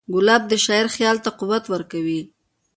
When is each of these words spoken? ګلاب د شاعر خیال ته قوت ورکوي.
ګلاب 0.13 0.43
د 0.47 0.53
شاعر 0.65 0.87
خیال 0.95 1.17
ته 1.23 1.29
قوت 1.39 1.63
ورکوي. 1.73 2.21